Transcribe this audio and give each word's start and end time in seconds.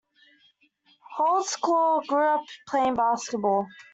Holdsclaw 1.15 2.07
grew 2.07 2.25
up 2.25 2.45
playing 2.67 2.95
basketball. 2.95 3.67